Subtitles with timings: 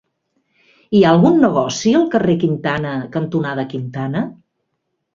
[0.95, 4.29] Hi ha algun negoci al carrer Quintana cantonada Quintana?